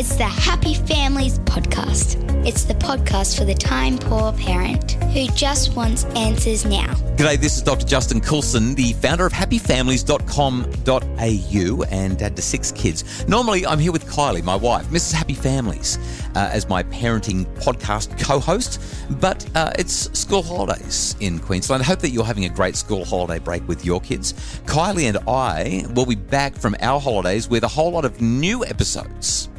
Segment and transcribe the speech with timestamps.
[0.00, 2.16] It's the Happy Families Podcast.
[2.46, 6.94] It's the podcast for the time poor parent who just wants answers now.
[7.16, 7.84] G'day, this is Dr.
[7.84, 13.28] Justin Coulson, the founder of happyfamilies.com.au and dad to six kids.
[13.28, 15.12] Normally, I'm here with Kylie, my wife, Mrs.
[15.12, 15.98] Happy Families,
[16.34, 18.80] uh, as my parenting podcast co host,
[19.20, 21.82] but uh, it's school holidays in Queensland.
[21.82, 24.32] I hope that you're having a great school holiday break with your kids.
[24.64, 28.64] Kylie and I will be back from our holidays with a whole lot of new
[28.64, 29.50] episodes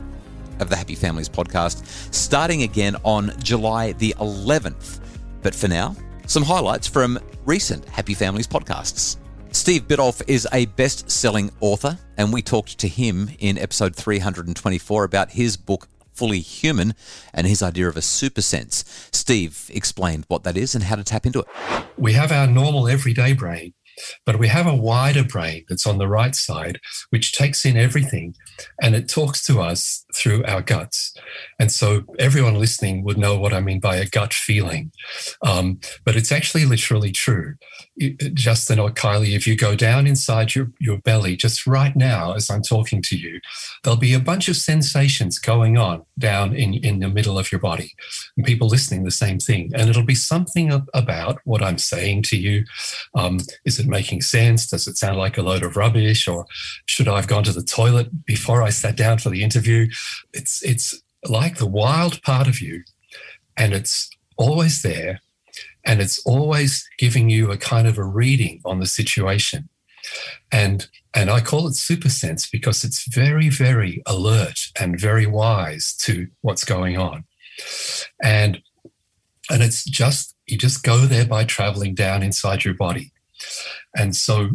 [0.61, 4.99] of the Happy Families podcast, starting again on July the 11th.
[5.41, 5.95] But for now,
[6.27, 9.17] some highlights from recent Happy Families podcasts.
[9.51, 15.03] Steve Biddulph is a best selling author, and we talked to him in episode 324
[15.03, 16.93] about his book, Fully Human,
[17.33, 19.09] and his idea of a super sense.
[19.11, 21.47] Steve explained what that is and how to tap into it.
[21.97, 23.73] We have our normal everyday brain,
[24.25, 28.35] but we have a wider brain that's on the right side, which takes in everything
[28.81, 31.10] and it talks to us through our guts.
[31.59, 34.91] And so everyone listening would know what I mean by a gut feeling.
[35.43, 37.55] Um, but it's actually literally true.
[38.33, 42.49] Justin or Kylie, if you go down inside your, your belly just right now as
[42.49, 43.39] I'm talking to you,
[43.83, 47.59] there'll be a bunch of sensations going on down in, in the middle of your
[47.59, 47.93] body.
[48.37, 49.71] And people listening, the same thing.
[49.75, 52.65] And it'll be something about what I'm saying to you.
[53.15, 54.67] Um, is it making sense?
[54.67, 56.27] Does it sound like a load of rubbish?
[56.27, 56.45] Or
[56.85, 59.87] should I have gone to the toilet before I sat down for the interview?
[60.33, 62.83] It's it's like the wild part of you,
[63.57, 65.21] and it's always there,
[65.85, 69.69] and it's always giving you a kind of a reading on the situation.
[70.51, 75.93] And and I call it super sense because it's very, very alert and very wise
[75.97, 77.25] to what's going on.
[78.23, 78.61] And
[79.49, 83.11] and it's just you just go there by traveling down inside your body.
[83.95, 84.49] And so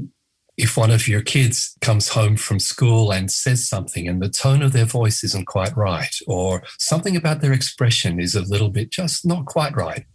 [0.57, 4.63] if one of your kids comes home from school and says something and the tone
[4.63, 8.91] of their voice isn't quite right, or something about their expression is a little bit
[8.91, 10.07] just not quite right,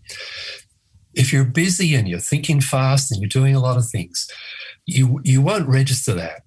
[1.14, 4.28] if you're busy and you're thinking fast and you're doing a lot of things,
[4.86, 6.42] you, you won't register that.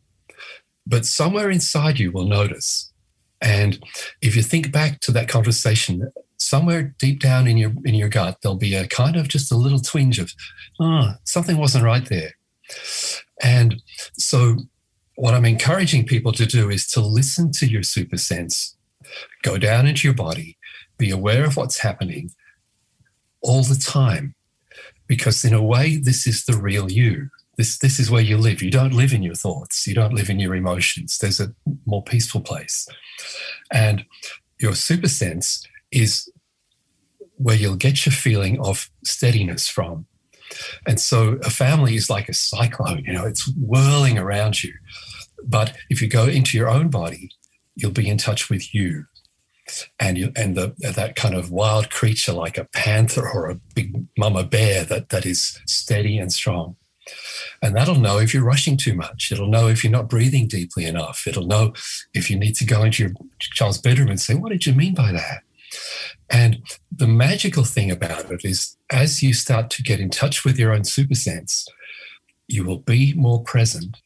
[0.86, 2.92] But somewhere inside you will notice.
[3.40, 3.78] And
[4.20, 8.38] if you think back to that conversation, somewhere deep down in your in your gut,
[8.42, 10.32] there'll be a kind of just a little twinge of,
[10.80, 12.32] oh, something wasn't right there.
[13.44, 13.82] And
[14.14, 14.56] so,
[15.16, 18.76] what I'm encouraging people to do is to listen to your super sense,
[19.42, 20.56] go down into your body,
[20.98, 22.32] be aware of what's happening
[23.42, 24.34] all the time.
[25.06, 27.28] Because, in a way, this is the real you.
[27.58, 28.62] This, this is where you live.
[28.62, 31.18] You don't live in your thoughts, you don't live in your emotions.
[31.18, 32.88] There's a more peaceful place.
[33.70, 34.06] And
[34.58, 36.30] your super sense is
[37.36, 40.06] where you'll get your feeling of steadiness from.
[40.86, 44.72] And so a family is like a cyclone, you know, it's whirling around you.
[45.42, 47.30] But if you go into your own body,
[47.74, 49.06] you'll be in touch with you.
[49.98, 54.06] And you and the that kind of wild creature like a panther or a big
[54.16, 56.76] mama bear that that is steady and strong.
[57.62, 59.30] And that'll know if you're rushing too much.
[59.32, 61.26] It'll know if you're not breathing deeply enough.
[61.26, 61.72] It'll know
[62.12, 64.94] if you need to go into your child's bedroom and say, What did you mean
[64.94, 65.43] by that?
[66.30, 70.58] And the magical thing about it is, as you start to get in touch with
[70.58, 71.66] your own super sense,
[72.48, 73.96] you will be more present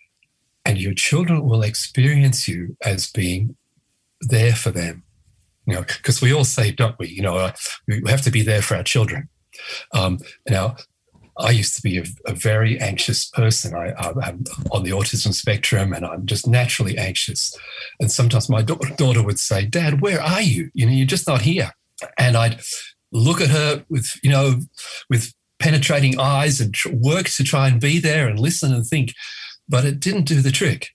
[0.64, 3.56] and your children will experience you as being
[4.20, 5.02] there for them.
[5.66, 7.08] You know, because we all say, don't we?
[7.08, 7.52] You know, uh,
[7.86, 9.28] we have to be there for our children.
[9.92, 10.18] Um,
[10.48, 10.76] now,
[11.38, 13.74] I used to be a, a very anxious person.
[13.74, 13.94] I,
[14.28, 17.56] am on the autism spectrum and I'm just naturally anxious.
[18.00, 20.70] And sometimes my da- daughter would say, Dad, where are you?
[20.74, 21.70] You know, you're just not here.
[22.18, 22.60] And I'd
[23.12, 24.60] look at her with, you know,
[25.08, 29.12] with penetrating eyes and work to try and be there and listen and think.
[29.68, 30.88] But it didn't do the trick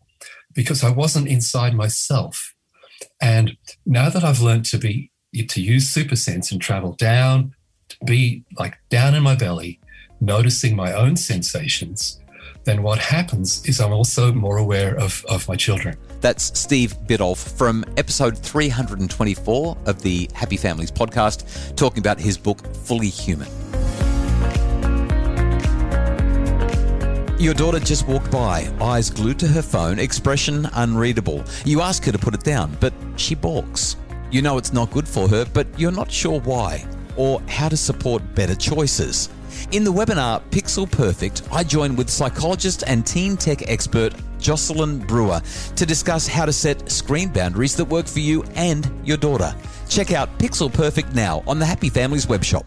[0.53, 2.53] because I wasn't inside myself.
[3.21, 5.09] And now that I've learned to be,
[5.47, 7.55] to use super sense and travel down,
[7.89, 9.79] to be like down in my belly,
[10.23, 12.19] noticing my own sensations,
[12.63, 15.97] then what happens is I'm also more aware of, of my children.
[16.21, 22.65] That's Steve Biddulph from episode 324 of the Happy Families podcast, talking about his book,
[22.73, 23.49] Fully Human.
[27.37, 31.43] Your daughter just walked by, eyes glued to her phone, expression unreadable.
[31.65, 33.97] You ask her to put it down, but she balks.
[34.31, 36.87] You know it's not good for her, but you're not sure why
[37.17, 39.29] or how to support better choices.
[39.71, 45.41] In the webinar Pixel Perfect, I join with psychologist and teen tech expert Jocelyn Brewer
[45.75, 49.55] to discuss how to set screen boundaries that work for you and your daughter.
[49.89, 52.63] Check out Pixel Perfect now on the Happy Families webshop.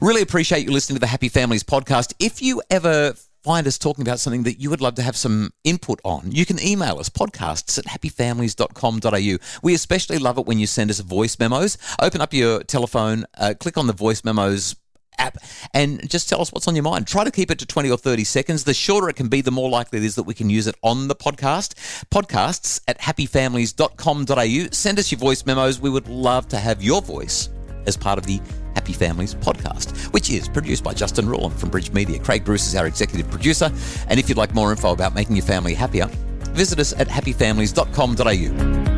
[0.00, 2.12] Really appreciate you listening to the Happy Families podcast.
[2.18, 5.50] If you ever find us talking about something that you would love to have some
[5.64, 9.36] input on, you can email us podcasts at happyfamilies.com.au.
[9.62, 11.78] We especially love it when you send us voice memos.
[12.00, 14.74] Open up your telephone, uh, click on the voice memos
[15.18, 15.38] app
[15.72, 17.06] and just tell us what's on your mind.
[17.06, 18.64] Try to keep it to 20 or 30 seconds.
[18.64, 20.74] The shorter it can be, the more likely it is that we can use it
[20.82, 21.74] on the podcast.
[22.10, 24.68] Podcasts at happyfamilies.com.au.
[24.72, 25.80] Send us your voice memos.
[25.80, 27.48] We would love to have your voice
[27.86, 28.40] as part of the
[28.74, 32.18] Happy Families podcast, which is produced by Justin Ruland from Bridge Media.
[32.18, 33.70] Craig Bruce is our executive producer.
[34.08, 36.06] And if you'd like more info about making your family happier,
[36.50, 38.93] visit us at happyfamilies.com.au.